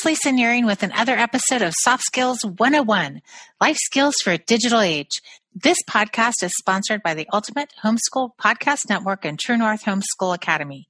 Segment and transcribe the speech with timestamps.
[0.00, 3.20] Is Lisa Nehring with another episode of Soft Skills 101
[3.60, 5.20] Life Skills for a Digital Age.
[5.54, 10.88] This podcast is sponsored by the Ultimate Homeschool Podcast Network and True North Homeschool Academy.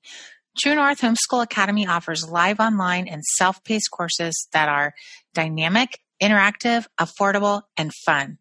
[0.61, 4.95] True North Homeschool Academy offers live online and self paced courses that are
[5.35, 8.38] dynamic, interactive, affordable, and fun.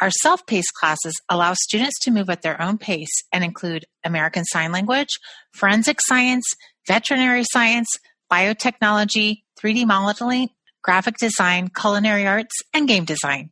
[0.00, 4.44] Our self paced classes allow students to move at their own pace and include American
[4.44, 5.18] Sign Language,
[5.52, 6.44] forensic science,
[6.86, 7.88] veterinary science,
[8.30, 10.48] biotechnology, 3D modeling,
[10.82, 13.50] graphic design, culinary arts, and game design.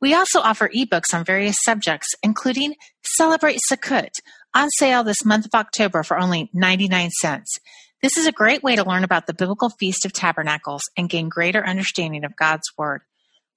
[0.00, 4.10] We also offer ebooks on various subjects, including Celebrate Sukkot,
[4.54, 7.58] on sale this month of October for only 99 cents.
[8.02, 11.28] This is a great way to learn about the biblical Feast of Tabernacles and gain
[11.28, 13.00] greater understanding of God's Word.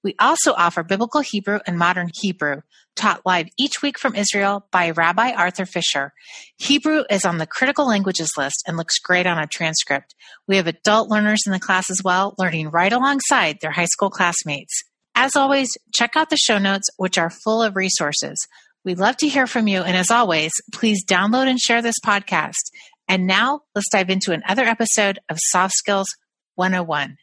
[0.02, 2.62] We also offer Biblical Hebrew and Modern Hebrew,
[2.96, 6.12] taught live each week from Israel by Rabbi Arthur Fisher.
[6.56, 10.14] Hebrew is on the critical languages list and looks great on a transcript.
[10.48, 14.10] We have adult learners in the class as well, learning right alongside their high school
[14.10, 14.72] classmates.
[15.14, 18.38] As always, check out the show notes, which are full of resources.
[18.84, 22.70] We'd love to hear from you, and as always, please download and share this podcast.
[23.06, 26.08] And now let's dive into another episode of Soft Skills
[26.54, 27.16] 101.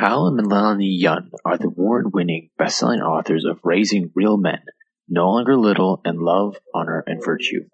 [0.00, 4.62] Hal and Melanie Young are the award-winning best-selling authors of Raising Real Men,
[5.06, 7.66] No Longer Little, and Love, Honor, and Virtue.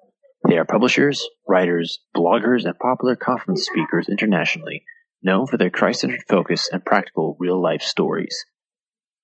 [0.48, 4.82] They are publishers, writers, bloggers, and popular conference speakers internationally,
[5.22, 8.44] known for their Christ-centered focus and practical real-life stories.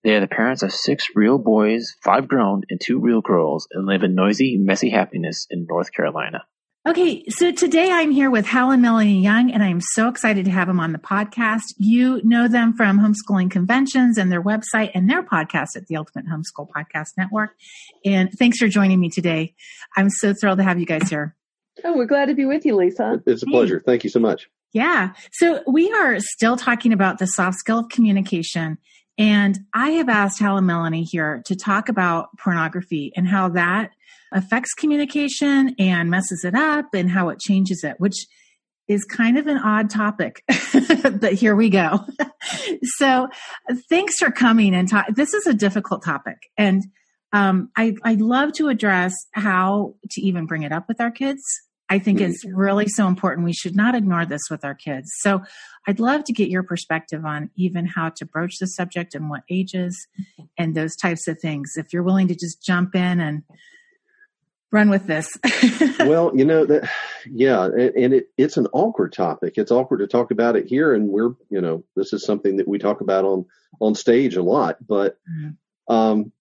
[0.04, 3.84] They are the parents of six real boys, five grown, and two real girls, and
[3.84, 6.44] live in noisy, messy happiness in North Carolina.
[6.84, 10.50] Okay, so today I'm here with Hal and Melanie Young, and I'm so excited to
[10.50, 11.62] have them on the podcast.
[11.76, 16.26] You know them from homeschooling conventions and their website and their podcast at the Ultimate
[16.26, 17.54] Homeschool Podcast Network.
[18.04, 19.54] And thanks for joining me today.
[19.96, 21.36] I'm so thrilled to have you guys here.
[21.84, 23.22] Oh, we're glad to be with you, Lisa.
[23.26, 23.78] It's a pleasure.
[23.78, 23.84] Hey.
[23.86, 24.50] Thank you so much.
[24.72, 25.12] Yeah.
[25.30, 28.78] So we are still talking about the soft skill of communication.
[29.18, 33.90] And I have asked Hal and Melanie here to talk about pornography and how that
[34.32, 38.26] affects communication and messes it up and how it changes it, which
[38.88, 40.42] is kind of an odd topic,
[41.20, 42.00] but here we go.
[42.98, 43.28] so
[43.88, 45.06] thanks for coming and talk.
[45.14, 46.50] This is a difficult topic.
[46.56, 46.82] And
[47.32, 51.42] um, I, I'd love to address how to even bring it up with our kids.
[51.92, 52.30] I think mm-hmm.
[52.30, 53.44] it's really so important.
[53.44, 55.12] We should not ignore this with our kids.
[55.18, 55.42] So
[55.86, 59.42] I'd love to get your perspective on even how to broach the subject and what
[59.50, 60.08] ages
[60.56, 61.72] and those types of things.
[61.76, 63.42] If you're willing to just jump in and
[64.70, 65.28] run with this?
[65.98, 66.88] well, you know that,
[67.30, 69.58] yeah, and, and, it, it's an awkward topic.
[69.58, 72.66] It's awkward to talk about it here, and we're, you know, this is something that
[72.66, 73.44] we talk about on
[73.82, 74.78] on stage a lot.
[74.88, 75.94] But mm-hmm.
[75.94, 76.32] um,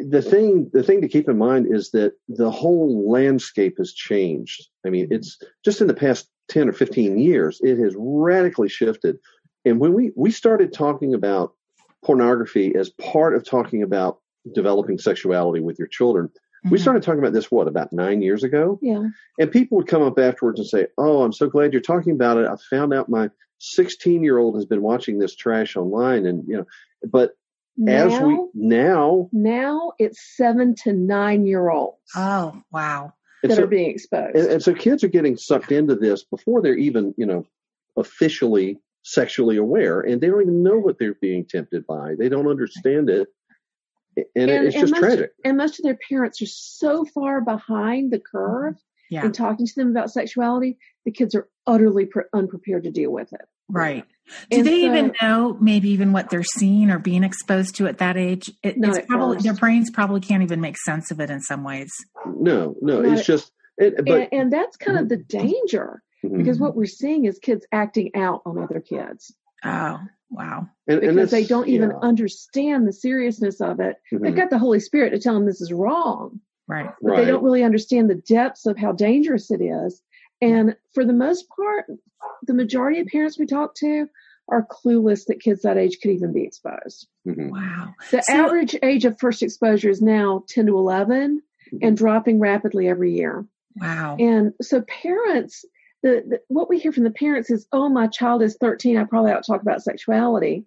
[0.00, 4.68] the thing, the thing to keep in mind is that the whole landscape has changed.
[4.84, 9.18] I mean, it's just in the past ten or fifteen years, it has radically shifted.
[9.64, 11.54] And when we we started talking about
[12.04, 14.18] pornography as part of talking about
[14.54, 16.30] developing sexuality with your children
[16.64, 16.72] Mm-hmm.
[16.72, 18.78] We started talking about this, what, about nine years ago?
[18.80, 19.08] Yeah.
[19.38, 22.38] And people would come up afterwards and say, Oh, I'm so glad you're talking about
[22.38, 22.46] it.
[22.46, 23.28] I found out my
[23.58, 26.24] 16 year old has been watching this trash online.
[26.24, 26.64] And, you know,
[27.06, 27.32] but
[27.76, 31.98] now, as we now, now it's seven to nine year olds.
[32.14, 33.12] Oh, wow.
[33.42, 34.36] That so, are being exposed.
[34.36, 37.46] And, and so kids are getting sucked into this before they're even, you know,
[37.96, 42.14] officially sexually aware and they don't even know what they're being tempted by.
[42.18, 43.28] They don't understand it
[44.16, 45.32] and, and it's just and tragic.
[45.44, 48.76] and most of their parents are so far behind the curve
[49.10, 49.24] yeah.
[49.24, 53.32] in talking to them about sexuality, the kids are utterly pre- unprepared to deal with
[53.32, 53.46] it.
[53.68, 54.04] Right.
[54.50, 57.86] Do and they so, even know maybe even what they're seeing or being exposed to
[57.86, 58.50] at that age?
[58.62, 59.44] It, it's probably first.
[59.44, 61.90] their brains probably can't even make sense of it in some ways.
[62.26, 63.52] No, no, not it's just.
[63.76, 66.38] It, but, and, and, that's kind of the danger mm-hmm.
[66.38, 69.34] because what we're seeing is kids acting out on other kids.
[69.64, 69.98] Oh,
[70.34, 70.68] Wow.
[70.88, 71.98] And, because and they don't even yeah.
[72.02, 73.96] understand the seriousness of it.
[74.12, 74.24] Mm-hmm.
[74.24, 76.40] They've got the Holy Spirit to tell them this is wrong.
[76.66, 76.90] Right.
[77.00, 77.24] But right.
[77.24, 80.02] they don't really understand the depths of how dangerous it is.
[80.44, 81.86] And for the most part,
[82.42, 84.08] the majority of parents we talk to
[84.48, 87.06] are clueless that kids that age could even be exposed.
[87.26, 87.50] Mm-hmm.
[87.50, 87.94] Wow.
[88.10, 91.78] The so, average age of first exposure is now 10 to 11 mm-hmm.
[91.80, 93.46] and dropping rapidly every year.
[93.76, 94.16] Wow.
[94.18, 95.64] And so parents
[96.04, 98.98] the, the, what we hear from the parents is, "Oh, my child is 13.
[98.98, 100.66] I probably ought to talk about sexuality."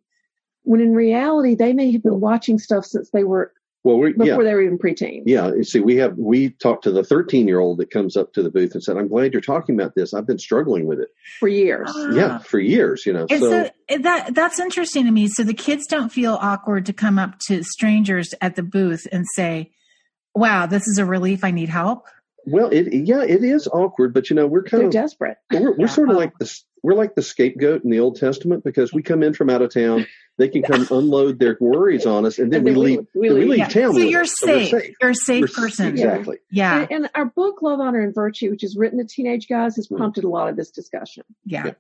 [0.64, 3.54] When in reality, they may have been watching stuff since they were
[3.88, 4.36] well before yeah.
[4.36, 5.24] they were even preteen.
[5.26, 8.34] Yeah, you see, we have we talked to the 13 year old that comes up
[8.34, 10.14] to the booth and said, "I'm glad you're talking about this.
[10.14, 12.12] I've been struggling with it for years." Ah.
[12.12, 13.06] Yeah, for years.
[13.06, 15.30] You know, so, so that that's interesting to me.
[15.30, 19.26] So the kids don't feel awkward to come up to strangers at the booth and
[19.36, 19.72] say,
[20.36, 21.44] "Wow, this is a relief.
[21.44, 22.08] I need help."
[22.50, 25.38] Well, it yeah, it is awkward, but you know we're kind They're of desperate.
[25.52, 25.86] We're, we're Yeah.
[26.00, 26.52] sort of like the
[26.84, 29.74] we're like the scapegoat in the Old Testament because we come in from out of
[29.74, 30.06] town,
[30.38, 33.08] they can come unload their worries on us, and then And we then we- leave.
[33.16, 33.50] we then we leave.
[33.50, 33.68] leave Yeah.
[33.68, 33.94] town.
[33.94, 34.30] So you're it.
[34.46, 34.96] we're safe.
[35.02, 35.88] You're a safe We're- person.
[35.90, 36.38] Exactly.
[36.52, 36.82] Yeah.
[36.84, 39.88] And, and our book, Love, Honor, and Virtue, which is written to teenage guys, has
[39.90, 39.98] Mhm.
[39.98, 41.24] prompted a lot of this discussion.
[41.46, 41.72] Yeah.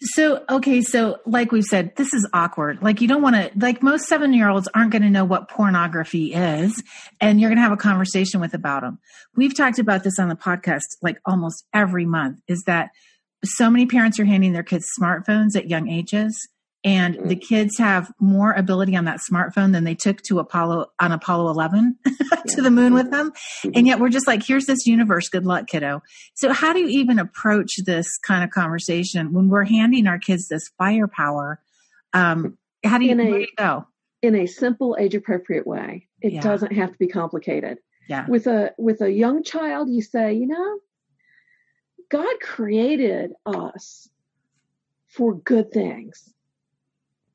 [0.00, 2.82] So, okay, so like we've said, this is awkward.
[2.82, 5.48] Like, you don't want to, like, most seven year olds aren't going to know what
[5.48, 6.82] pornography is,
[7.20, 8.98] and you're going to have a conversation with about them.
[9.36, 12.90] We've talked about this on the podcast like almost every month is that
[13.44, 16.48] so many parents are handing their kids smartphones at young ages,
[16.82, 21.12] and the kids have more ability on that smartphone than they took to Apollo on
[21.12, 21.96] Apollo 11
[22.48, 23.32] to the moon with them.
[23.62, 23.72] Mhm.
[23.76, 25.28] And yet we're just like, here's this universe.
[25.28, 26.02] Good luck, kiddo.
[26.34, 30.48] So how do you even approach this kind of conversation when we're handing our kids
[30.48, 31.60] this firepower?
[32.14, 33.86] Um, how do you, In a- do you go?
[34.22, 36.06] in a simple age appropriate way.
[36.22, 36.40] It Yeah.
[36.42, 37.78] doesn't have to be complicated.
[38.08, 38.26] Yeah.
[38.26, 40.78] With a with a young child, you say, you know,
[42.08, 44.08] God created us
[45.06, 46.32] for good things.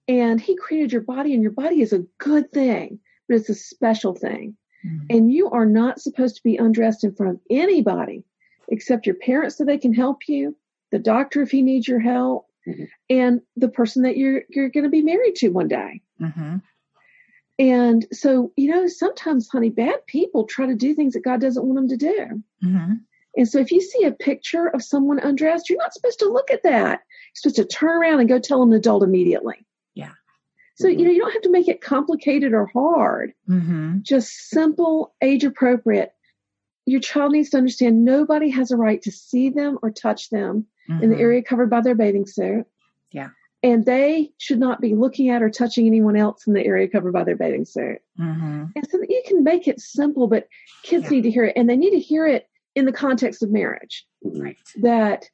[0.08, 3.56] And he created your body and your body is a good thing, but it's a
[3.56, 4.56] special thing.
[4.86, 5.06] Mhm.
[5.10, 8.24] And you are not supposed to be undressed in front of anybody
[8.68, 10.56] except your parents so they can help you,
[10.92, 12.88] the doctor if he needs your help, Mhm.
[13.10, 16.02] and the person that you're you're going to be married to one day.
[16.22, 16.62] Mhm.
[17.58, 21.66] And so, you know, sometimes, honey, bad people try to do things that God doesn't
[21.66, 22.44] want them to do.
[22.64, 23.00] Mhm.
[23.38, 26.52] And so, if you see a picture of someone undressed, you're not supposed to look
[26.52, 27.00] at that.
[27.00, 29.66] You're supposed to turn around and go tell an adult immediately.
[30.76, 34.02] So, you know, you don't have to make it complicated or hard, Mhm.
[34.02, 36.12] just simple, age appropriate.
[36.86, 40.68] Your child needs to understand nobody has a right to see them or touch them
[41.02, 41.20] in the Mhm.
[41.20, 42.66] area covered by their bathing suit.
[43.12, 43.30] Yeah.
[43.64, 47.14] And they should not be looking at or touching anyone else in the area covered
[47.14, 48.00] by their bathing suit.
[48.20, 48.72] Mhm.
[48.76, 50.48] And so that you can make it simple, but
[50.84, 51.10] kids Yeah.
[51.12, 54.06] need to hear it, and they need to hear it in the context of marriage.
[54.24, 54.58] Right.
[54.82, 55.30] That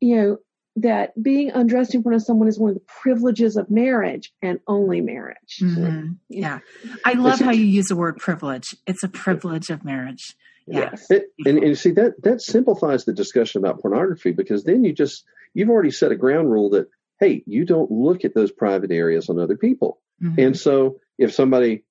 [0.00, 0.38] you know
[0.76, 4.60] that being undressed in front of someone is one of the privileges of marriage and
[4.66, 5.58] only marriage.
[5.60, 6.16] Mhm.
[6.28, 6.58] Yeah.
[7.04, 8.74] I love how you use the word privilege.
[8.86, 10.36] It's a privilege of marriage.
[10.66, 10.90] Yeah.
[10.90, 11.06] Yes.
[11.10, 15.24] It, and, and see that that simplifies the discussion about pornography because then you just
[15.54, 16.88] you've already set a ground rule that
[17.20, 20.38] hey you don't look at those private areas on other people Mhm.
[20.46, 21.84] and so if somebody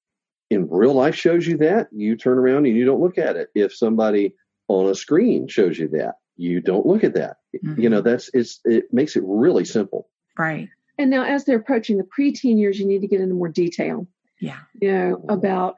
[0.49, 3.49] in real life shows you that you turn around and you don't look at it
[3.55, 4.33] if somebody
[4.67, 7.77] on a screen shows you that you don't look at that Mhm.
[7.81, 10.67] you know that's it's it makes it really simple Right.
[10.97, 14.05] And now, as they're approaching the preteen years, you need to get into more detail.
[14.41, 14.59] Yeah.
[14.81, 15.77] You know about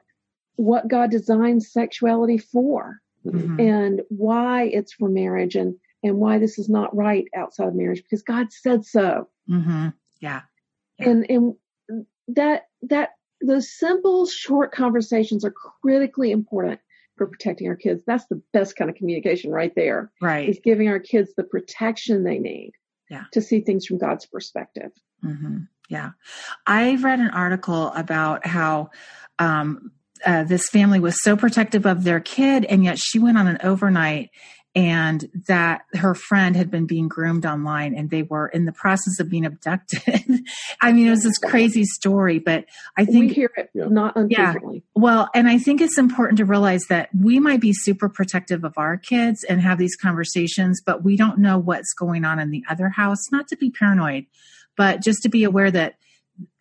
[0.56, 3.60] what God designed sexuality for, Mhm.
[3.60, 8.02] and why it's for marriage, and and why this is not right outside of marriage
[8.02, 9.28] because God said so.
[9.48, 9.92] Mhm.
[10.20, 10.42] Yeah.
[10.98, 11.08] Yeah.
[11.10, 11.54] and and
[12.28, 15.52] that that those simple short conversations are
[15.82, 16.80] critically important
[17.18, 20.48] for protecting our kids that's the best kind of communication right there Right.
[20.48, 22.72] is giving our kids the protection they need
[23.10, 23.24] Yeah.
[23.32, 24.90] to see things from god's perspective
[25.22, 25.58] hmm
[25.90, 26.10] Yeah.
[26.66, 28.90] I've read an article about how
[29.38, 29.92] um,
[30.24, 33.58] uh, this family was so protective of their kid, and yet she went on an
[33.62, 34.30] overnight,
[34.78, 39.18] and that her friend had been being groomed online, and they were in the process
[39.18, 40.00] of being abducted.
[40.80, 42.64] I mean, it was this crazy story, but
[42.96, 43.86] I think we hear it Yeah.
[43.88, 48.08] not unfrequently well, and I think it's important to realize that we might be super
[48.08, 52.38] protective of our kids and have these conversations, but we don't know what's going on
[52.38, 53.18] in the other house.
[53.32, 54.26] Not to be paranoid,
[54.76, 55.96] but just to be aware that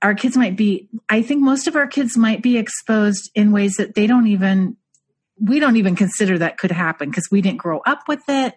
[0.01, 3.75] our kids might be, I think most of our kids might be exposed in ways
[3.75, 4.75] that they don't even,
[5.39, 8.55] we don't even consider that could happen because we didn't grow up with it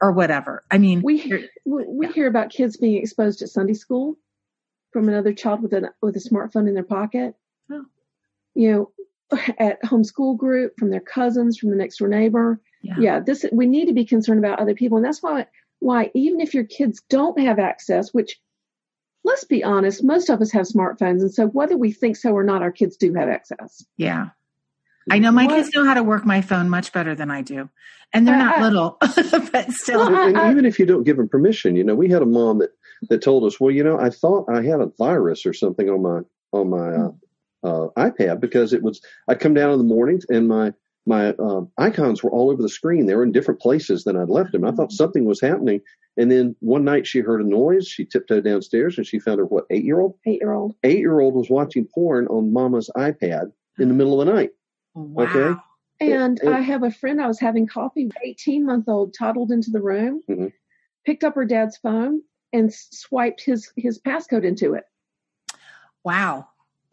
[0.00, 0.62] or whatever.
[0.70, 2.12] I mean, we we, we Yeah.
[2.12, 4.16] hear about kids being exposed at sunday school
[4.92, 7.34] from another child with a with a smartphone in their pocket
[7.70, 7.84] Oh.
[8.54, 8.90] you know
[9.58, 12.94] at homeschool group from their cousins from the next door neighbor yeah.
[12.98, 15.46] yeah this we need to be concerned about other people and that's why
[15.80, 18.38] why even if your kids don't have access which
[19.24, 22.44] let's be honest most of us have smartphones and so whether we think so or
[22.44, 24.26] not our kids do have access Yeah.
[25.10, 27.42] I know my What- kids know how to work my phone much better than I
[27.42, 27.68] do.
[28.12, 28.96] And they're not I- little,
[29.52, 30.00] but still.
[30.00, 32.58] Well, and even if you don't give them permission, you know, we had a mom
[32.58, 32.70] that
[33.10, 36.02] that told us, well, you know, I thought I had a virus or something on
[36.02, 36.20] my
[36.52, 37.10] on my uh,
[37.62, 40.72] uh, iPad because it was I'd come down in the mornings and my
[41.08, 43.06] my um, icons were all over the screen.
[43.06, 44.64] They were in different places than I'd left them.
[44.64, 45.80] I thought something was happening,
[46.16, 47.86] and then one night she heard a noise.
[47.86, 50.98] She tiptoed downstairs and she found her what eight year old eight year old eight
[50.98, 54.50] year old was watching porn on Mama's iPad in the middle of the night.
[54.96, 55.24] Wow.
[55.24, 55.60] Okay.
[56.00, 58.16] And It- I have a friend I was having coffee, with.
[58.22, 60.52] 18 month old, toddled into the room, Mhm.
[61.04, 62.22] picked up her dad's phone,
[62.52, 64.84] and swiped his his passcode into it.
[66.04, 66.48] Wow.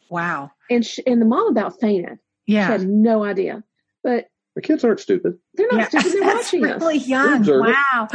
[0.10, 0.52] Wow.
[0.70, 2.20] And she, and the mom about fainted.
[2.46, 2.66] Yeah.
[2.68, 2.78] She Yeah.
[2.80, 3.64] had no idea.
[4.04, 5.40] But The kids aren't stupid.
[5.56, 6.12] They're not yeah, stupid.
[6.22, 7.08] They're watching really us.
[7.08, 7.46] young.
[7.48, 8.08] Wow.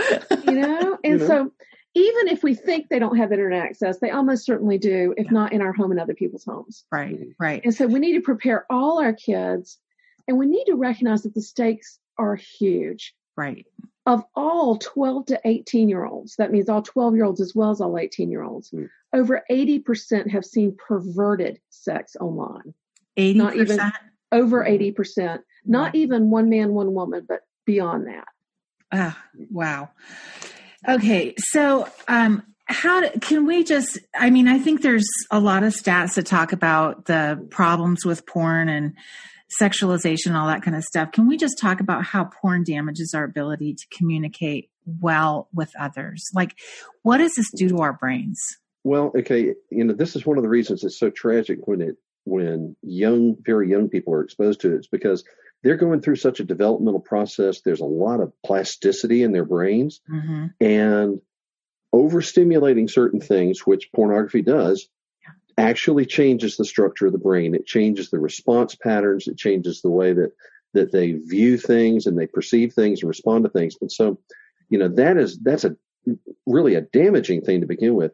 [0.44, 1.26] you know, and you know?
[1.26, 1.52] so
[1.94, 5.32] even if we think they don't have internet access, they almost certainly do, if yeah.
[5.32, 6.84] not in our home and other people's homes.
[6.92, 7.60] Right, right.
[7.64, 9.78] And so we need to prepare all our kids
[10.26, 13.14] and we need to recognize that the stakes are huge.
[13.36, 13.66] Right.
[14.06, 17.70] Of all 12 to 18 year olds, that means all 12 year olds as well
[17.70, 18.88] as all 18 year olds, mm.
[19.12, 22.74] over 80% have seen perverted sex online.
[23.18, 23.34] 80%?
[23.36, 23.80] Not even
[24.32, 25.40] over 80%.
[25.64, 28.28] Not even one man, one woman, but beyond that.
[28.92, 29.90] Ah, wow.
[30.86, 33.98] Okay, so um, how can we just?
[34.14, 38.26] I mean, I think there's a lot of stats that talk about the problems with
[38.26, 38.94] porn and
[39.60, 41.12] sexualization, all that kind of stuff.
[41.12, 44.70] Can we just talk about how porn damages our ability to communicate
[45.00, 46.28] well with others?
[46.34, 46.54] Like,
[47.02, 48.40] what does this do to our brains?
[48.84, 51.96] Well, okay, you know, this is one of the reasons it's so tragic when it
[52.24, 54.76] when young, very young people are exposed to it.
[54.76, 55.24] It's because
[55.62, 57.60] they're going through such a developmental process.
[57.60, 60.46] There's a lot of plasticity in their brains mm-hmm.
[60.60, 61.20] and
[61.94, 64.88] overstimulating certain things, which pornography does,
[65.56, 67.54] actually changes the structure of the brain.
[67.54, 69.26] It changes the response patterns.
[69.26, 70.32] It changes the way that,
[70.74, 73.76] that they view things and they perceive things and respond to things.
[73.80, 74.20] And so,
[74.68, 75.76] you know, that is, that's a
[76.46, 78.12] really a damaging thing to begin with.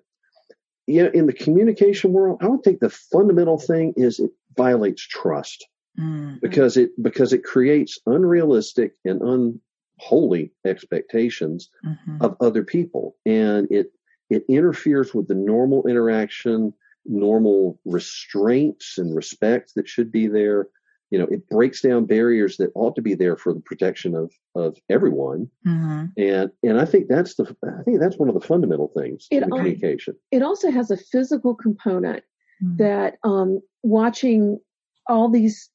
[0.86, 5.02] You know, in the communication world, I would think the fundamental thing is it violates
[5.02, 5.66] trust
[5.98, 6.36] mm-hmm.
[6.40, 12.16] because it because it creates unrealistic and unholy expectations mm-hmm.
[12.20, 13.92] of other people and it
[14.30, 16.72] it interferes with the normal interaction
[17.06, 20.68] normal restraints and respect that should be there
[21.10, 24.32] you know it breaks down barriers that ought to be there for the protection of
[24.54, 26.06] of everyone mm-hmm.
[26.16, 29.42] and and i think that's the i think that's one of the fundamental things it
[29.42, 32.24] in communication it also has a physical component
[32.62, 32.76] mm-hmm.
[32.76, 34.58] that um watching
[35.06, 35.70] all these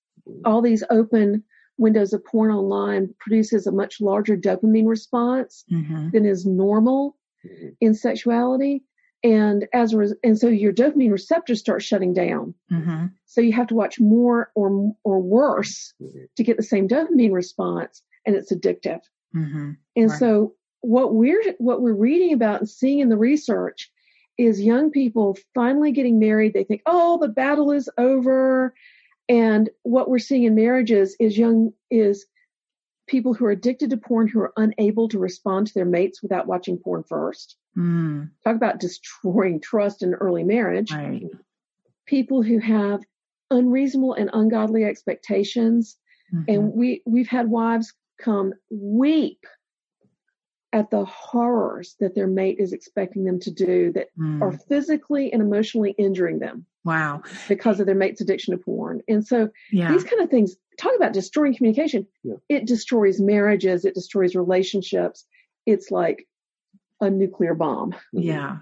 [0.45, 1.43] all these open
[1.77, 6.09] windows of porn online produces a much larger dopamine response mm-hmm.
[6.09, 7.15] than is normal
[7.79, 8.83] in sexuality
[9.23, 13.07] and as a and so your dopamine receptors start shutting down mm-hmm.
[13.25, 15.93] so you have to watch more or or worse
[16.35, 19.01] to get the same dopamine response and it's addictive
[19.35, 19.71] mm-hmm.
[19.95, 20.19] and right.
[20.19, 23.91] so what we're what we're reading about and seeing in the research
[24.37, 28.73] is young people finally getting married they think oh the battle is over
[29.29, 32.25] and what we're seeing in marriages is young is
[33.07, 36.47] people who are addicted to porn who are unable to respond to their mates without
[36.47, 37.55] watching porn first.
[37.77, 38.31] Mm.
[38.43, 40.91] Talk about destroying trust in early marriage.
[40.91, 41.23] Right.
[42.07, 43.01] People who have
[43.51, 45.97] unreasonable and ungodly expectations.
[46.33, 46.51] Mm-hmm.
[46.51, 49.45] And we we've had wives come weep
[50.71, 54.41] at the horrors that their mate is expecting them to do that mm.
[54.41, 56.65] are physically and emotionally injuring them.
[56.85, 57.23] Wow.
[57.47, 59.01] Because of their mate's addiction to porn.
[59.07, 59.91] And so yeah.
[59.91, 62.07] these kind of things, talk about destroying communication.
[62.23, 62.35] Yeah.
[62.47, 65.25] It destroys marriages, it destroys relationships.
[65.65, 66.27] It's like
[67.01, 67.95] a nuclear bomb.
[68.13, 68.59] Yeah.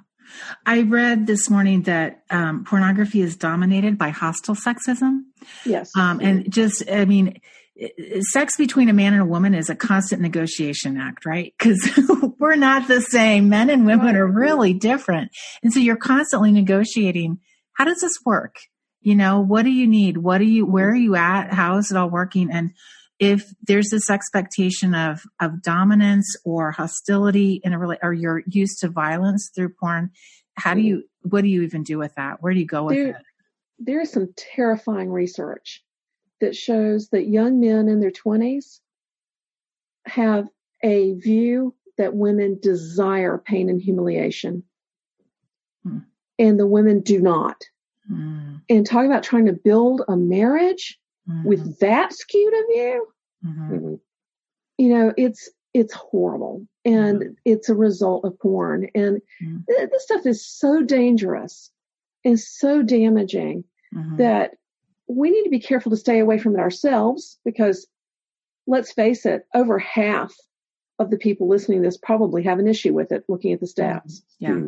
[0.65, 5.21] I read this morning that um, pornography is dominated by hostile sexism.
[5.65, 5.91] Yes.
[5.95, 7.39] Um, and just, I mean,
[8.31, 11.53] sex between a man and a woman is a constant negotiation act, right?
[11.57, 11.89] Because
[12.39, 13.49] we're not the same.
[13.49, 15.31] Men and women are really different.
[15.63, 17.39] And so you're constantly negotiating
[17.77, 18.55] how does this work?
[19.01, 20.17] You know, what do you need?
[20.17, 21.53] What do you, where are you at?
[21.53, 22.49] How is it all working?
[22.51, 22.71] And
[23.19, 28.79] if there's this expectation of, of dominance or hostility in a really, or you're used
[28.79, 30.09] to violence through porn,
[30.55, 32.41] how do you, what do you even do with that?
[32.41, 33.15] Where do you go with there, it?
[33.77, 35.83] There is some terrifying research
[36.41, 38.79] that shows that young men in their 20s
[40.07, 40.47] have
[40.83, 44.63] a view that women desire pain and humiliation.
[46.39, 47.63] And the women do not.
[48.11, 48.61] Mm.
[48.69, 51.47] And talk about trying to build a marriage mm-hmm.
[51.47, 53.07] with that skewed of view.
[53.45, 53.73] Mm-hmm.
[53.73, 53.93] mm-hmm.
[54.77, 57.33] You know, it's it's horrible, and mm-hmm.
[57.45, 58.89] it's a result of porn.
[58.93, 59.57] And mm-hmm.
[59.67, 61.71] th- this stuff is so dangerous
[62.23, 63.63] and so damaging
[63.93, 64.17] mm-hmm.
[64.17, 64.51] that
[65.07, 67.39] we need to be careful to stay away from it ourselves.
[67.43, 67.87] Because
[68.67, 70.33] let's face it, over half
[70.99, 73.23] of the people listening to this probably have an issue with it.
[73.27, 74.61] Looking at the stats, yeah.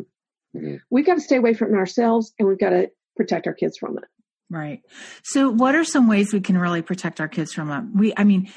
[0.56, 0.76] Mm-hmm.
[0.90, 3.76] We've got to stay away from it ourselves and we've got to protect our kids
[3.78, 4.04] from it.
[4.48, 4.80] Right.
[5.22, 7.84] So what are some ways we can really protect our kids from it?
[7.98, 8.50] We, I mean,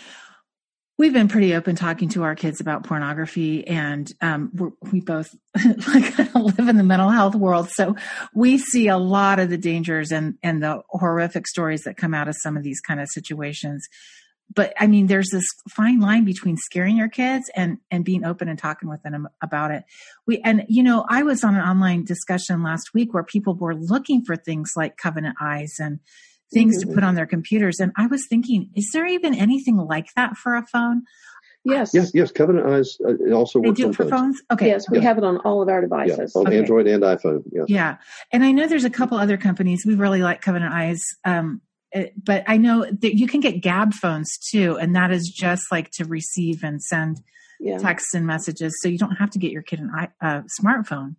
[0.98, 5.36] we've been pretty open talking to our kids about pornography and um, we both
[5.88, 7.96] like live in the mental health world so
[8.34, 12.28] we see a lot of the dangers and and the horrific stories that come out
[12.28, 13.88] of some of these kind of situations
[14.54, 18.48] but I mean, there's this fine line between scaring your kids and and being open
[18.48, 19.84] and talking with them about it.
[20.28, 23.76] We and you know, I was on an online discussion last week where people were
[23.76, 26.00] looking for things like covenant eyes and
[26.54, 26.90] things mm-hmm.
[26.90, 27.80] to put on their computers.
[27.80, 31.04] And I was thinking, is there even anything like that for a phone?
[31.66, 31.92] Yes.
[31.94, 32.12] Yes.
[32.14, 32.32] Yes.
[32.32, 34.12] Covenant Eyes uh, also they works do on for phones.
[34.12, 34.42] phones.
[34.52, 34.68] Okay.
[34.68, 35.04] Yes, we yeah.
[35.04, 36.34] have it on all of our devices.
[36.36, 36.58] Yeah, on okay.
[36.58, 37.44] Android and iPhone.
[37.52, 37.64] Yeah.
[37.68, 37.98] Yeah,
[38.32, 41.02] and I know there's a couple other companies we really like Covenant Eyes.
[41.24, 41.73] Um, it,
[42.16, 45.92] but I know that you can get Gabb phones too, and that is just like
[45.92, 47.22] to receive and send
[47.60, 47.78] yeah.
[47.78, 48.80] texts and messages.
[48.82, 51.16] So you don't have to get your kid an uh, smartphone,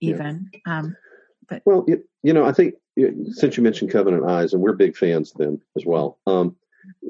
[0.00, 0.50] even.
[0.66, 0.96] Um,
[1.48, 2.74] but well, you, you know, I think
[3.30, 6.18] since you mentioned Covenant Eyes, and we're big fans of them as well.
[6.26, 6.56] Um,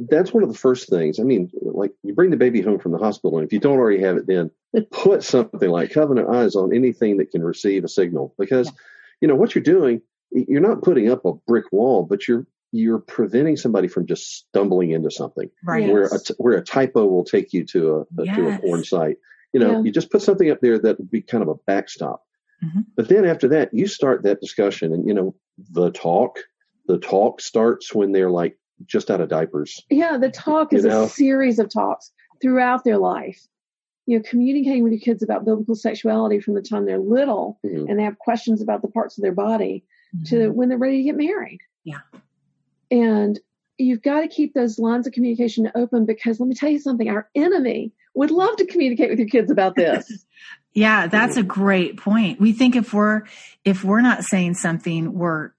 [0.08, 1.20] that's one of the first things.
[1.20, 3.78] I mean, like you bring the baby home from the hospital, and if you don't
[3.78, 4.50] already have it, then
[4.90, 8.72] put something like Covenant Eyes on anything that can receive a signal, because yeah.
[9.20, 10.02] you know what you're doing.
[10.30, 14.90] You're not putting up a brick wall, but you're you're preventing somebody from just stumbling
[14.90, 15.88] into something right.
[15.88, 18.36] where a, where a typo will take you to a, a yes.
[18.36, 19.16] to a porn site.
[19.52, 19.82] You know, yeah.
[19.82, 22.22] you just put something up there that would be kind of a backstop.
[22.62, 22.80] Mm-hmm.
[22.96, 25.34] But then after that, you start that discussion, and you know,
[25.70, 26.40] the talk,
[26.86, 29.82] the talk starts when they're like just out of diapers.
[29.88, 31.04] Yeah, the talk is know?
[31.04, 33.40] a series of talks throughout their life.
[34.06, 37.88] You know, communicating with your kids about biblical sexuality from the time they're little mm-hmm.
[37.88, 39.84] and they have questions about the parts of their body
[40.14, 40.24] mm-hmm.
[40.24, 41.60] to when they're ready to get married.
[41.84, 42.00] Yeah.
[42.90, 43.38] And
[43.78, 47.08] you've got to keep those lines of communication open because let me tell you something,
[47.08, 50.24] our enemy would love to communicate with your kids about this.
[50.74, 52.40] yeah, that's a great point.
[52.40, 53.22] We think if we're
[53.64, 55.52] if we're not saying something, we're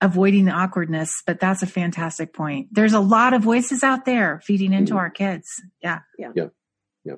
[0.00, 2.68] avoiding the awkwardness, but that's a fantastic point.
[2.72, 4.98] There's a lot of voices out there feeding into mm-hmm.
[4.98, 5.48] our kids.
[5.82, 6.00] Yeah.
[6.18, 6.32] Yeah.
[6.34, 6.48] Yeah.
[7.04, 7.14] Yeah.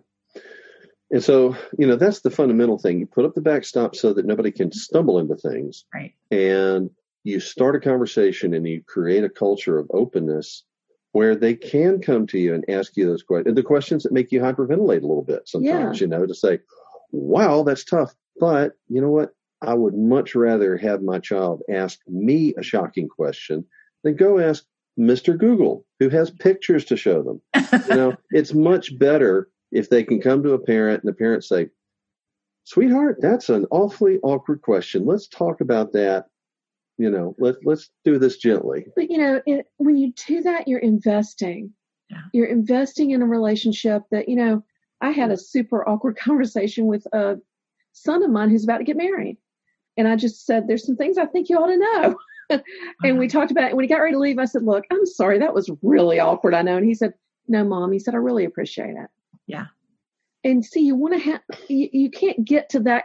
[1.10, 3.00] And so, you know, that's the fundamental thing.
[3.00, 5.84] You put up the backstop so that nobody can stumble into things.
[5.92, 6.14] Right.
[6.30, 6.90] And
[7.26, 10.62] you start a conversation and you create a culture of openness
[11.10, 13.56] where they can come to you and ask you those questions.
[13.56, 16.04] The questions that make you hyperventilate a little bit sometimes, yeah.
[16.04, 16.60] you know, to say,
[17.10, 18.14] wow, that's tough.
[18.38, 19.34] But you know what?
[19.60, 23.64] I would much rather have my child ask me a shocking question
[24.04, 24.64] than go ask
[24.96, 25.36] Mr.
[25.36, 27.42] Google, who has pictures to show them.
[27.88, 31.42] you know, it's much better if they can come to a parent and the parent
[31.42, 31.70] say,
[32.62, 35.06] Sweetheart, that's an awfully awkward question.
[35.06, 36.26] Let's talk about that.
[36.98, 38.86] You know, let, let's do this gently.
[38.96, 41.72] But, you know, it, when you do that, you're investing.
[42.10, 42.22] Yeah.
[42.32, 44.64] You're investing in a relationship that, you know,
[45.00, 47.36] I had a super awkward conversation with a
[47.92, 49.36] son of mine who's about to get married.
[49.96, 52.16] And I just said, there's some things I think you ought to know.
[52.50, 53.14] and uh-huh.
[53.14, 53.76] we talked about it.
[53.76, 55.38] When he got ready to leave, I said, look, I'm sorry.
[55.38, 56.54] That was really awkward.
[56.54, 56.76] I know.
[56.76, 57.14] And he said,
[57.48, 57.92] no, mom.
[57.92, 59.08] He said, I really appreciate it.
[59.46, 59.66] Yeah.
[60.44, 63.04] And see, you want to have, you, you can't get to that,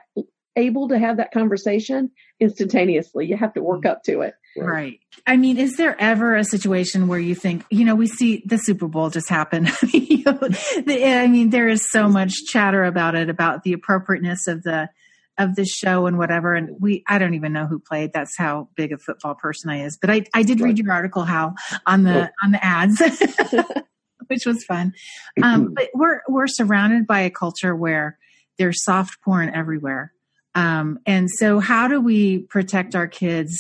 [0.56, 3.26] able to have that conversation instantaneously.
[3.28, 4.34] You have to work up to it.
[4.58, 5.00] Right.
[5.26, 8.58] I mean, is there ever a situation where you think, you know, we see the
[8.58, 9.68] Super Bowl just happen?
[9.82, 14.90] I mean, there is so much chatter about it, about the appropriateness of the
[15.38, 16.54] of the show and whatever.
[16.56, 18.12] And we, I don't even know who played.
[18.14, 19.98] That's how big a football person I is.
[20.00, 23.02] But I, I did read your article, how on the, on the ads,
[24.28, 24.94] which was fun.
[25.42, 28.18] Um, but we're, we're surrounded by a culture where
[28.58, 30.14] there's soft porn everywhere.
[30.56, 33.54] Um, and so how do we protect our kids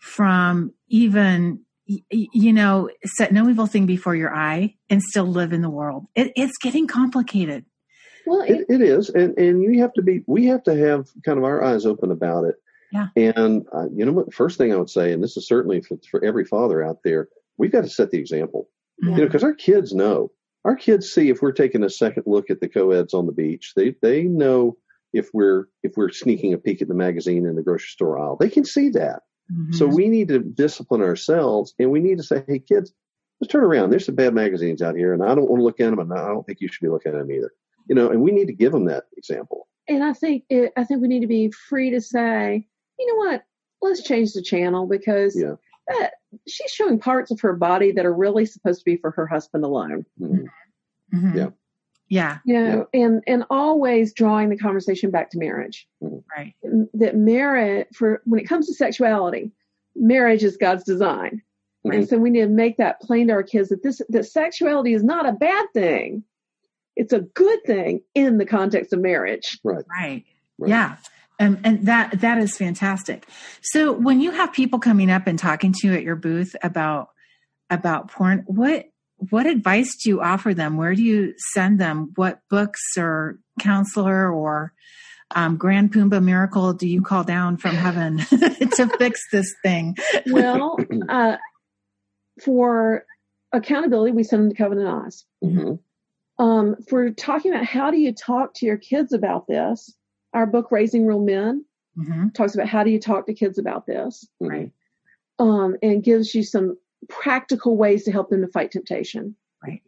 [0.00, 5.62] from even, you know, set no evil thing before your eye and still live in
[5.62, 6.06] the world?
[6.14, 7.64] It, it's getting complicated.
[8.26, 10.22] Well, it, it is, and and you have to be.
[10.26, 12.54] We have to have kind of our eyes open about it.
[12.90, 13.08] Yeah.
[13.16, 14.32] And uh, you know what?
[14.32, 17.28] First thing I would say, and this is certainly for, for every father out there,
[17.58, 18.70] we've got to set the example.
[19.02, 19.10] Yeah.
[19.10, 20.30] You know, because our kids know.
[20.64, 23.72] Our kids see if we're taking a second look at the co-eds on the beach.
[23.76, 24.78] They they know
[25.14, 28.36] if we're if we're sneaking a peek at the magazine in the grocery store aisle.
[28.38, 29.22] They can see that.
[29.52, 29.72] Mm-hmm.
[29.72, 32.92] So we need to discipline ourselves, and we need to say, "Hey, kids,
[33.40, 33.90] let's turn around.
[33.90, 36.12] There's some bad magazines out here, and I don't want to look at them, and
[36.12, 37.52] I don't think you should be looking at them either."
[37.88, 39.68] you know, and we need to give them that example.
[39.88, 42.66] And I think it, I think we need to be free to say,
[42.98, 43.44] you know what,
[43.82, 45.54] let's change the channel because yeah.
[45.88, 46.12] that,
[46.48, 49.64] she's showing parts of her body that are really supposed to be for her husband
[49.64, 50.06] alone.
[50.20, 51.16] Mm-hmm.
[51.16, 51.38] Mm-hmm.
[51.38, 51.48] Yeah.
[52.08, 52.38] Yeah.
[52.44, 55.86] You know, and and always drawing the conversation back to marriage.
[56.00, 56.54] Right.
[56.94, 59.52] That marriage for when it comes to sexuality,
[59.96, 61.42] marriage is God's design.
[61.84, 61.98] Right.
[61.98, 64.94] And so we need to make that plain to our kids that this that sexuality
[64.94, 66.24] is not a bad thing
[66.96, 69.58] it's a good thing in the context of marriage.
[69.64, 69.84] Right.
[69.88, 70.24] Right.
[70.58, 70.68] right.
[70.68, 70.96] Yeah.
[71.40, 73.26] Um, and that that is fantastic.
[73.60, 77.08] So when you have people coming up and talking to you at your booth about
[77.70, 80.76] about porn, what what advice do you offer them?
[80.76, 82.12] Where do you send them?
[82.16, 84.72] What books or counselor or
[85.34, 89.96] um, Grand Pumbaa miracle do you call down from heaven to fix this thing?
[90.26, 91.36] well, uh,
[92.42, 93.04] for
[93.52, 95.24] accountability, we send them to Covenant Eyes.
[95.42, 96.44] Mm-hmm.
[96.44, 99.94] Um, for talking about how do you talk to your kids about this,
[100.32, 101.64] our book Raising Real Men
[101.96, 102.28] mm-hmm.
[102.30, 104.72] talks about how do you talk to kids about this, right?
[105.38, 106.76] Um, and gives you some
[107.08, 109.36] practical ways to help them to fight temptation.
[109.62, 109.82] Right.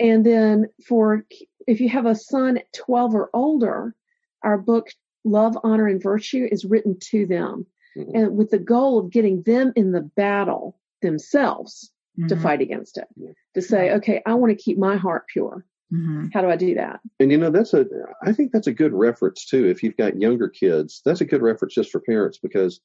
[0.00, 1.24] And then for
[1.66, 3.94] if you have a son 12 or older,
[4.42, 4.88] our book
[5.24, 8.14] Love, Honor, and Virtue is written to them, mm-hmm.
[8.14, 12.28] and with the goal of getting them in the battle themselves mm-hmm.
[12.28, 13.06] to fight against it.
[13.54, 15.64] To say, okay, I want to keep my heart pure.
[15.92, 16.26] Mm-hmm.
[16.32, 17.00] How do I do that?
[17.20, 17.86] And you know, that's a,
[18.22, 19.66] I think that's a good reference too.
[19.66, 22.80] If you've got younger kids, that's a good reference just for parents because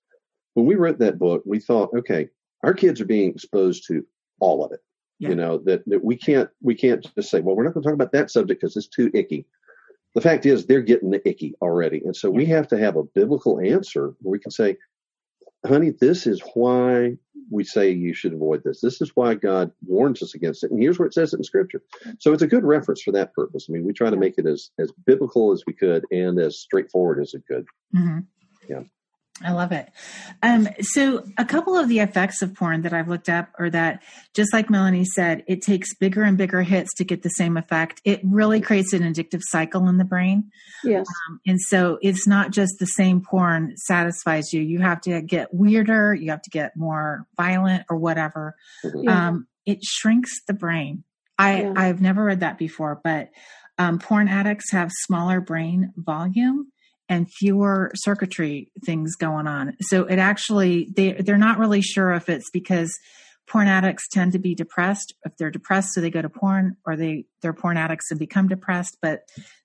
[0.54, 2.30] when we wrote that book, we thought, okay,
[2.64, 4.06] our kids are being exposed to
[4.40, 4.80] all of it.
[5.20, 5.30] Yeah.
[5.30, 7.88] You know, that, that we can't, we can't just say, well, we're not going to
[7.88, 9.46] talk about that subject because it's too icky.
[10.16, 12.02] The fact is they're getting the icky already.
[12.06, 12.38] And so yeah.
[12.38, 14.78] we have to have a biblical answer where we can say,
[15.66, 17.18] honey, this is why
[17.52, 18.80] we say you should avoid this.
[18.80, 20.72] This is why God warns us against it.
[20.72, 21.82] And here's where it says it in scripture.
[22.20, 23.68] So it's a good reference for that purpose.
[23.68, 26.60] I mean, we try to make it as, as biblical as we could and as
[26.60, 27.66] straightforward as it could.
[27.96, 28.20] Mm-hmm.
[28.70, 28.84] Yeah.
[29.44, 29.90] I love it.
[30.44, 34.04] Um, so, a couple of the effects of porn that I've looked up are that,
[34.34, 38.02] just like Melanie said, it takes bigger and bigger hits to get the same effect.
[38.04, 40.52] It really creates an addictive cycle in the brain.
[40.84, 41.06] Yes.
[41.30, 44.62] Um, and so, it's not just the same porn satisfies you.
[44.62, 48.56] You have to get weirder, you have to get more violent or whatever.
[48.84, 49.28] Yeah.
[49.30, 51.04] Um, it shrinks the brain.
[51.38, 51.74] I, yeah.
[51.76, 53.30] I've never read that before, but
[53.78, 56.72] um, porn addicts have smaller brain volume
[57.10, 59.76] and fewer circuitry things going on.
[59.82, 62.98] So it actually they they're not really sure if it's because
[63.48, 65.16] porn addicts tend to be depressed.
[65.26, 68.48] If they're depressed, so they go to porn, or they they're porn addicts and become
[68.48, 68.98] depressed.
[69.02, 69.22] But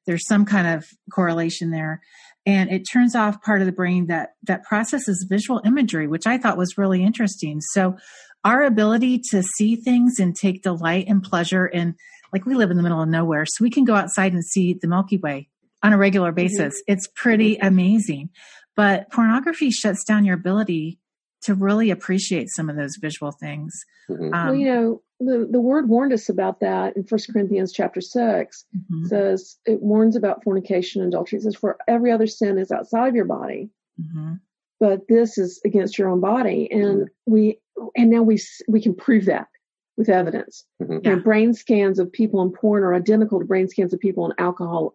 [0.07, 2.00] there's some kind of correlation there,
[2.46, 6.38] and it turns off part of the brain that that processes visual imagery, which I
[6.38, 7.61] thought was really interesting.
[7.61, 7.96] So
[8.42, 11.94] our ability to see things and take delight and pleasure in
[12.33, 14.74] like we live in the middle of nowhere so we can go outside and see
[14.74, 15.48] the milky way
[15.85, 16.37] on a regular mm-hmm.
[16.37, 16.75] basis.
[16.75, 16.92] Mm-hmm.
[16.92, 18.31] It's pretty amazing.
[18.75, 20.99] But pornography shuts down your ability
[21.42, 23.73] to really appreciate some of those visual things.
[24.11, 24.35] Mm-hmm.
[24.35, 28.01] Um, well, you know, the, the word warned us about that in First Corinthians chapter
[28.01, 29.07] 6 mm-hmm.
[29.07, 31.38] says it warns about fornication and adultery.
[31.38, 33.68] It says, For every other sin is outside of your body,
[34.01, 34.35] mm-hmm.
[34.81, 36.68] but this is against your own body.
[36.73, 37.33] And mm-hmm.
[37.33, 37.59] we
[37.94, 39.49] and now we we can prove that
[39.97, 40.64] with evidence.
[40.83, 41.07] Mm-hmm.
[41.07, 41.16] Yeah.
[41.16, 44.94] brain scans of people in porn are identical to brain scans of people in alcohol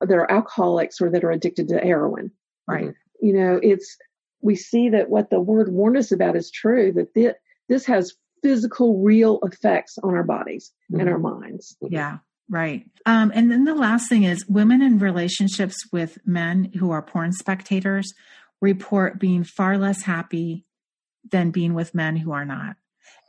[0.00, 2.30] that are alcoholics or that are addicted to heroin.
[2.66, 2.92] Right.
[3.20, 3.96] You know, it's
[4.40, 6.92] we see that what the word warned us about is true.
[6.92, 7.34] That this,
[7.68, 11.00] this has physical, real effects on our bodies mm-hmm.
[11.00, 11.76] and our minds.
[11.80, 12.18] Yeah.
[12.50, 12.84] Right.
[13.06, 17.32] Um, and then the last thing is women in relationships with men who are porn
[17.32, 18.12] spectators
[18.60, 20.66] report being far less happy
[21.30, 22.76] than being with men who are not.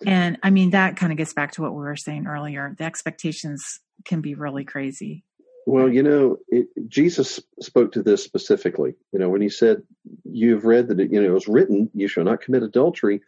[0.06, 2.76] And I mean, that kind of gets back to what we were saying earlier.
[2.78, 3.64] The expectations
[4.04, 5.24] can be really crazy.
[5.66, 8.94] Well, you know, it, Jesus spoke to this specifically.
[9.12, 9.82] You know, when he said,
[10.24, 13.22] "You've read that it, you know it was written, you shall not commit adultery,"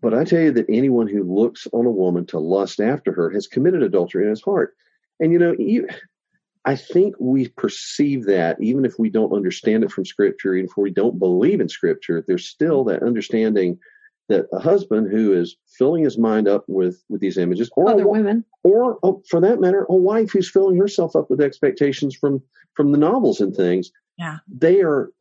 [0.00, 3.30] but I tell you that anyone who looks on a woman to lust after her
[3.30, 4.74] has committed adultery in his heart.
[5.20, 5.86] And you know, you,
[6.64, 10.76] I think we perceive that even if we don't understand it from Scripture, even if
[10.76, 13.78] we don't believe in Scripture, there's still that understanding
[14.32, 18.04] that a husband who is filling his mind up with with these images, or other
[18.04, 22.16] a, women, or oh, for that matter, a wife who's filling herself up with expectations
[22.16, 22.42] from
[22.74, 25.12] from the novels and things, yeah, they are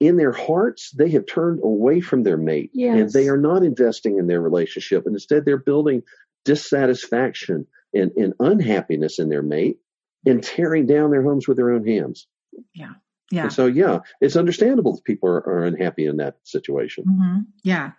[0.00, 2.98] in their hearts they have turned away from their mate, yes.
[2.98, 6.02] and they are not investing in their relationship, and instead they're building
[6.44, 9.78] dissatisfaction and, and unhappiness in their mate,
[10.26, 12.26] and tearing down their homes with their own hands.
[12.74, 12.94] Yeah.
[13.30, 13.44] Yeah.
[13.44, 17.04] And so, yeah, it's understandable that people are, are unhappy in that situation.
[17.04, 17.38] Mm-hmm.
[17.62, 17.92] Yeah.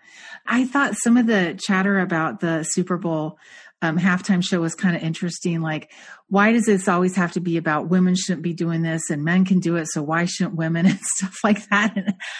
[0.47, 3.37] I thought some of the chatter about the Super Bowl
[3.81, 5.61] um, halftime show was kind of interesting.
[5.61, 5.91] Like,
[6.27, 9.45] why does this always have to be about women shouldn't be doing this and men
[9.45, 9.87] can do it?
[9.89, 11.95] So why shouldn't women and stuff like that?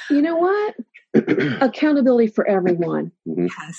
[0.10, 0.75] you know what?
[1.62, 3.12] Accountability for everyone.
[3.28, 3.47] Mm-hmm.
[3.47, 3.75] Yes.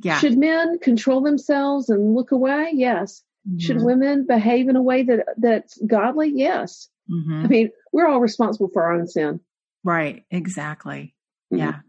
[0.00, 0.18] Yeah.
[0.18, 2.70] Should men control themselves and look away?
[2.72, 3.22] Yes.
[3.48, 3.58] Mm-hmm.
[3.58, 6.32] Should women behave in a way that that's godly?
[6.34, 6.88] Yes.
[7.10, 7.44] Mm-hmm.
[7.44, 9.40] I mean, we're all responsible for our own sin.
[9.82, 10.24] Right.
[10.30, 11.14] Exactly.
[11.52, 11.58] Mm-hmm.
[11.58, 11.80] Yeah.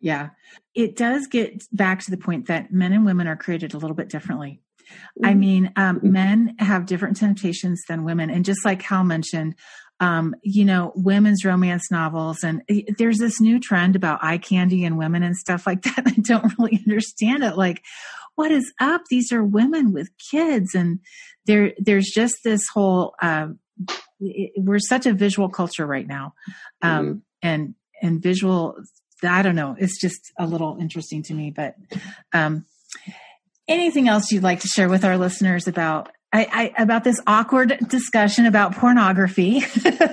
[0.00, 0.28] Yeah.
[0.74, 3.96] It does get back to the point that men and women are created a little
[3.96, 4.60] bit differently.
[4.90, 5.26] Mm-hmm.
[5.26, 6.12] I mean, um, mm-hmm.
[6.12, 8.28] men have different temptations than women.
[8.28, 9.54] And just like Hal mentioned,
[10.00, 12.62] um, you know, women's romance novels, and
[12.98, 16.02] there's this new trend about eye candy and women and stuff like that.
[16.06, 17.56] I don't really understand it.
[17.56, 17.82] Like,
[18.34, 19.02] what is up?
[19.10, 21.00] These are women with kids, and
[21.46, 23.48] there, there's just this whole uh,
[24.56, 26.34] we're such a visual culture right now
[26.82, 27.18] um, mm-hmm.
[27.42, 28.76] and and visual
[29.22, 31.74] i don't know it's just a little interesting to me but
[32.32, 32.64] um,
[33.68, 37.78] anything else you'd like to share with our listeners about I, I, about this awkward
[37.88, 39.62] discussion about pornography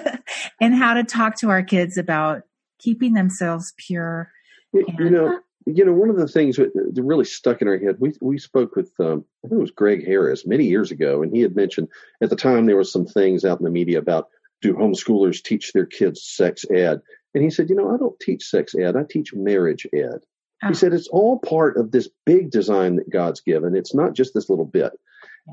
[0.61, 2.41] and how to talk to our kids about
[2.77, 4.29] keeping themselves pure
[4.73, 7.97] and, you know you know, one of the things that really stuck in our head,
[7.99, 11.35] we we spoke with um, I think it was Greg Harris many years ago, and
[11.35, 11.89] he had mentioned
[12.21, 14.29] at the time there was some things out in the media about
[14.61, 17.01] do homeschoolers teach their kids sex ed,
[17.33, 20.19] and he said, you know, I don't teach sex ed, I teach marriage ed.
[20.63, 20.67] Oh.
[20.69, 23.75] He said it's all part of this big design that God's given.
[23.75, 24.91] It's not just this little bit,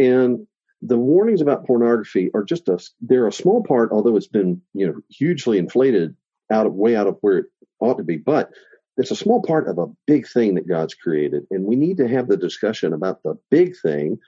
[0.01, 0.47] and
[0.83, 4.87] the warnings about pornography are just a they're a small part, although it's been you
[4.87, 6.16] know hugely inflated
[6.51, 7.47] out of way out of where it
[7.81, 8.51] ought to be, but
[8.97, 11.47] it's a small part of a big thing that God's created.
[11.51, 14.19] And we need to have the discussion about the big thing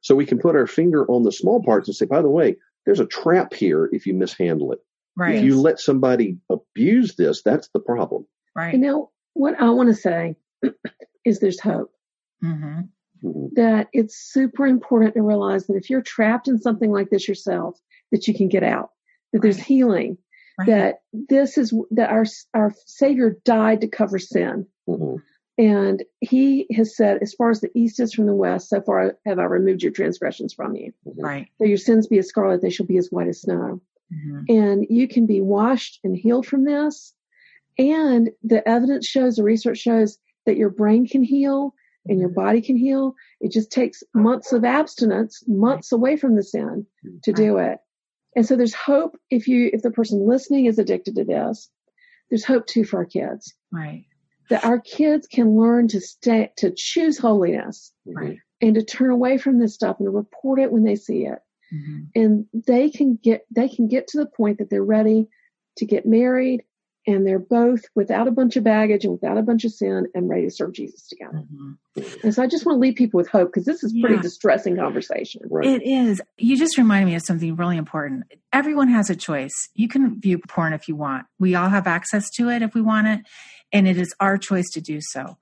[0.00, 2.56] so we can put our finger on the small parts and say, by the way,
[2.84, 4.78] there's a trap here if you mishandle it.
[5.16, 5.36] Right.
[5.36, 8.26] If you let somebody abuse this, that's the problem.
[8.54, 8.74] Right.
[8.74, 10.36] You know, what I want to say
[11.24, 11.90] is there's hope.
[12.44, 12.80] Mm-hmm.
[13.24, 13.46] Mm-hmm.
[13.54, 17.78] That it's super important to realize that if you're trapped in something like this yourself,
[18.12, 18.90] that you can get out,
[19.32, 19.42] that right.
[19.42, 20.18] there's healing,
[20.58, 20.66] right.
[20.66, 24.66] that this is that our our Savior died to cover sin.
[24.88, 25.16] Mm-hmm.
[25.58, 29.16] And he has said, as far as the east is from the west, so far
[29.24, 30.92] have I removed your transgressions from you.
[31.06, 31.24] Mm-hmm.
[31.24, 31.48] Right.
[31.58, 33.80] Though your sins be as scarlet, they shall be as white as snow.
[34.12, 34.40] Mm-hmm.
[34.48, 37.14] And you can be washed and healed from this.
[37.78, 41.74] And the evidence shows, the research shows that your brain can heal
[42.06, 42.40] and your mm-hmm.
[42.40, 43.14] body can heal.
[43.40, 45.96] It just takes months of abstinence, months right.
[45.96, 46.86] away from the sin
[47.24, 47.36] to right.
[47.36, 47.78] do it.
[48.36, 51.70] And so there's hope if you if the person listening is addicted to this,
[52.30, 53.54] there's hope too for our kids.
[53.72, 54.04] Right.
[54.50, 57.92] That our kids can learn to stay to choose holiness.
[58.04, 58.38] Right.
[58.60, 61.38] And to turn away from this stuff and to report it when they see it.
[61.74, 62.02] Mm-hmm.
[62.14, 65.28] And they can get they can get to the point that they're ready
[65.78, 66.62] to get married
[67.06, 70.28] and they're both without a bunch of baggage and without a bunch of sin and
[70.28, 71.44] ready to serve Jesus together.
[71.52, 72.02] Mm-hmm.
[72.24, 74.22] And so I just want to leave people with hope because this is pretty yeah.
[74.22, 75.42] distressing conversation.
[75.48, 75.66] Right?
[75.66, 76.20] It is.
[76.36, 78.24] You just reminded me of something really important.
[78.52, 79.54] Everyone has a choice.
[79.74, 81.26] You can view porn if you want.
[81.38, 83.20] We all have access to it if we want it,
[83.72, 85.38] and it is our choice to do so.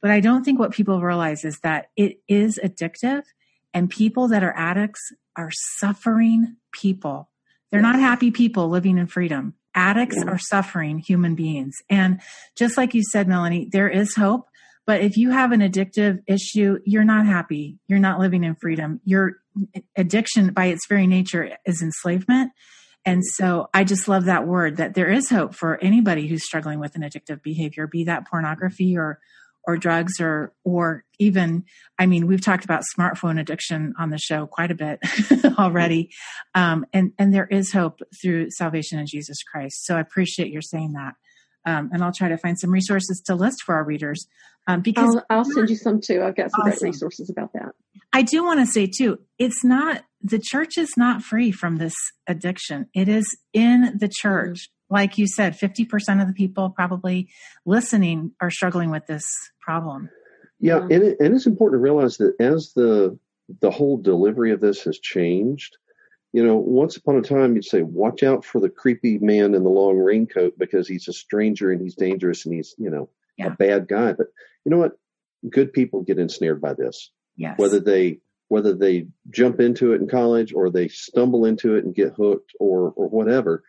[0.00, 3.22] But I don't think what people realize is that it is addictive,
[3.74, 5.00] and people that are addicts
[5.36, 7.28] are suffering people.
[7.70, 10.30] They're not happy people living in freedom Addicts yeah.
[10.30, 11.74] are suffering human beings.
[11.88, 12.20] And
[12.56, 14.48] just like you said, Melanie, there is hope.
[14.86, 17.78] But if you have an addictive issue, you're not happy.
[17.86, 19.00] You're not living in freedom.
[19.04, 19.36] Your
[19.96, 22.52] addiction, by its very nature, is enslavement.
[23.04, 26.78] And so I just love that word that there is hope for anybody who's struggling
[26.78, 28.30] with an addictive behavior, be that mm-hmm.
[28.30, 29.18] pornography or
[29.64, 31.64] or drugs or or even
[31.98, 34.98] i mean we've talked about smartphone addiction on the show quite a bit
[35.58, 36.10] already.
[36.54, 39.84] Um, and and there is hope through salvation in jesus christ.
[39.84, 41.14] So i appreciate your saying that.
[41.64, 44.26] Um, and i'll try to find some resources to list for our readers
[44.66, 46.22] um, because I'll, I'll, send you some too.
[46.22, 46.78] I've got some awesome.
[46.78, 47.72] great resources about that.
[48.12, 51.94] I do want to say too it's not the church is not free from this
[52.28, 52.88] addiction.
[52.94, 54.58] It is in the church.
[54.58, 57.28] mm-hmm like you said, 50% of the people probably
[57.64, 59.24] listening are struggling with this
[59.60, 60.10] problem.
[60.60, 60.92] Yeah, mm-hmm.
[60.92, 63.18] and, it, and it's important to realize that as the
[63.60, 65.76] the whole delivery of this has changed,
[66.32, 69.64] you know, once upon a time you'd say, watch out for the creepy man in
[69.64, 73.48] the long raincoat because he's a stranger and he's dangerous and he's, you know, yeah.
[73.48, 74.12] a bad guy.
[74.12, 74.28] But
[74.64, 74.92] you know what?
[75.48, 77.10] Good people get ensnared by this.
[77.36, 77.58] Yes.
[77.58, 81.94] Whether they whether they jump into it in college or they stumble into it and
[81.94, 83.64] get hooked or or whatever,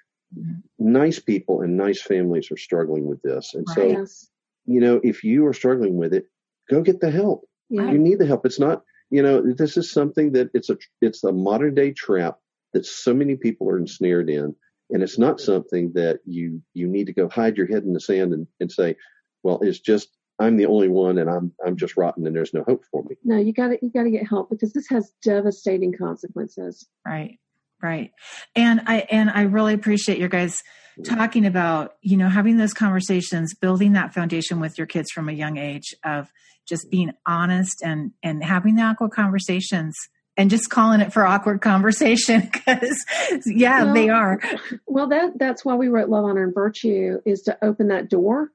[0.80, 3.54] nice people and nice families are struggling with this.
[3.54, 4.08] And right.
[4.08, 4.28] so,
[4.66, 6.28] you know, if you are struggling with it,
[6.70, 7.46] go get the help.
[7.70, 7.92] Yeah.
[7.92, 8.46] You need the help.
[8.46, 12.38] It's not, you know, this is something that it's a, it's a modern day trap
[12.74, 14.56] that so many people are ensnared in.
[14.90, 18.00] And it's not something that you, you need to go hide your head in the
[18.00, 18.96] sand and, and say,
[19.44, 22.64] well, it's just, I'm the only one and I'm, I'm just rotten and there's no
[22.64, 23.16] hope for me.
[23.24, 26.88] No, you gotta, you gotta get help because this has devastating consequences.
[27.06, 27.40] Right.
[27.84, 28.12] Right.
[28.56, 30.58] And I and I really appreciate your guys
[31.04, 35.34] talking about, you know, having those conversations, building that foundation with your kids from a
[35.34, 36.32] young age of
[36.66, 39.94] just being honest and and having the awkward conversations
[40.38, 43.04] and just calling it for awkward conversation because
[43.46, 44.40] yeah, well, they are.
[44.88, 48.52] Well, that that's why we wrote Love Honor and Virtue is to open that door.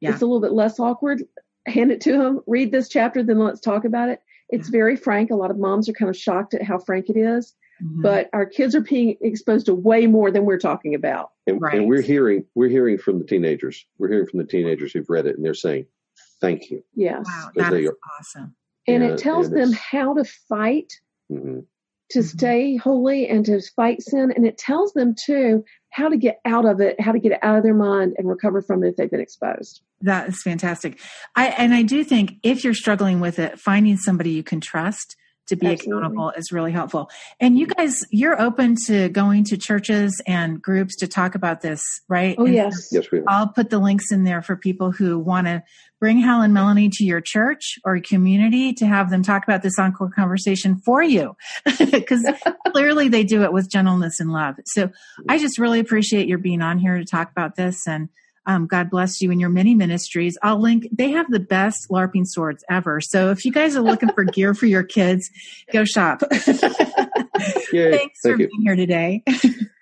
[0.00, 0.12] Yeah.
[0.12, 1.22] It's a little bit less awkward.
[1.66, 2.40] Hand it to them.
[2.46, 4.20] Read this chapter, then let's talk about it.
[4.50, 5.30] It's very frank.
[5.30, 7.54] A lot of moms are kind of shocked at how frank it is.
[7.82, 8.02] Mm-hmm.
[8.02, 11.30] But our kids are being exposed to way more than we're talking about.
[11.46, 11.78] And, right.
[11.78, 13.84] and we're hearing we're hearing from the teenagers.
[13.98, 15.86] We're hearing from the teenagers who've read it and they're saying,
[16.40, 16.82] Thank you.
[16.94, 17.24] Yes.
[17.26, 18.56] Wow, that is are, awesome.
[18.86, 20.92] And yeah, it tells and them how to fight
[21.30, 21.60] mm-hmm.
[22.10, 22.38] to mm-hmm.
[22.38, 24.32] stay holy and to fight sin.
[24.34, 27.38] And it tells them too how to get out of it, how to get it
[27.42, 29.80] out of their mind and recover from it if they've been exposed.
[30.02, 30.98] That is fantastic.
[31.34, 35.16] I and I do think if you're struggling with it, finding somebody you can trust
[35.48, 36.00] to be Absolutely.
[36.00, 37.10] accountable is really helpful.
[37.40, 41.82] And you guys, you're open to going to churches and groups to talk about this,
[42.08, 42.34] right?
[42.38, 42.88] Oh, and yes.
[42.90, 43.24] Yes, we are.
[43.28, 45.62] I'll put the links in there for people who want to
[45.98, 49.78] bring Hal and Melanie to your church or community to have them talk about this
[49.78, 51.36] encore conversation for you.
[51.96, 52.26] Because
[52.72, 54.56] clearly they do it with gentleness and love.
[54.66, 54.90] So
[55.28, 58.08] I just really appreciate your being on here to talk about this and
[58.46, 60.38] um, God bless you in your many ministries.
[60.42, 63.00] I'll link, they have the best LARPing swords ever.
[63.00, 65.30] So if you guys are looking for gear for your kids,
[65.72, 66.22] go shop.
[66.30, 66.60] Thanks
[67.70, 68.48] Thank for you.
[68.48, 69.22] being here today.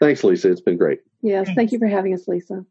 [0.00, 0.50] Thanks, Lisa.
[0.50, 1.00] It's been great.
[1.22, 1.48] Yes.
[1.54, 2.64] Thank you for having us, Lisa.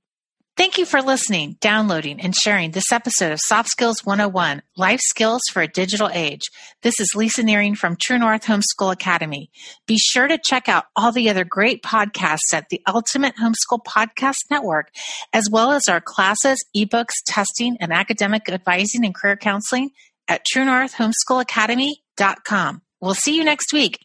[0.55, 5.41] Thank you for listening, downloading, and sharing this episode of Soft Skills 101 Life Skills
[5.51, 6.43] for a Digital Age.
[6.83, 9.49] This is Lisa Nehring from True North Homeschool Academy.
[9.87, 14.41] Be sure to check out all the other great podcasts at the Ultimate Homeschool Podcast
[14.51, 14.91] Network,
[15.33, 19.89] as well as our classes, ebooks, testing, and academic advising and career counseling
[20.27, 22.81] at TrueNorthHomeschoolAcademy.com.
[23.01, 23.97] We'll see you next week.